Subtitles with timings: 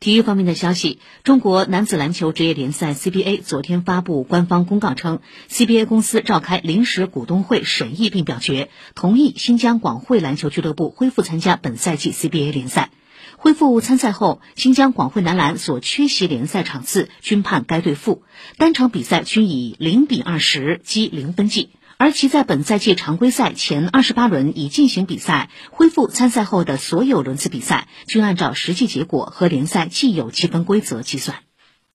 [0.00, 5.18] 体育方面的消息，中国男子篮球职业联赛 CBA 昨天发布官方公告称
[5.50, 12.90] ，CBA 公司召开临时股东会审议并表决，同意新疆广汇篮球俱乐部恢复参加本赛季 CBA 联赛。
[13.38, 18.22] 恢复参赛后，新疆广汇男篮所缺席联赛场次均判该队负，
[18.56, 21.70] 单场比赛均以零比二十积零分计。
[22.00, 31.47] 而其在本赛季常规赛前二十八轮已进行比赛，恢复参赛后的所有轮次比赛均按照实际结果和联赛既有积分规则计算。